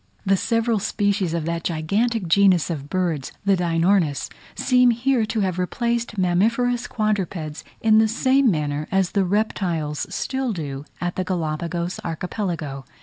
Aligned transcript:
The 0.25 0.35
several 0.35 0.79
species 0.79 1.31
of 1.35 1.45
that 1.45 1.63
gigantic 1.63 2.27
genus 2.27 2.71
of 2.71 2.89
birds, 2.89 3.31
the 3.45 3.55
Deinornis 3.55 4.31
seem 4.55 4.89
here 4.89 5.27
to 5.27 5.41
have 5.41 5.59
replaced 5.59 6.17
mammiferous 6.17 6.87
quadrupeds, 6.87 7.63
in 7.81 7.99
the 7.99 8.07
same 8.07 8.49
manner 8.49 8.87
as 8.91 9.11
the 9.11 9.25
reptiles 9.25 10.07
still 10.09 10.53
do 10.53 10.85
at 10.99 11.17
the 11.17 11.23
Galapagos 11.23 11.99
archipelago. 12.03 12.83